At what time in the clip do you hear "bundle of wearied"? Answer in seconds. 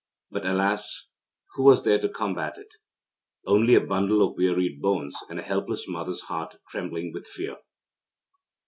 3.85-4.81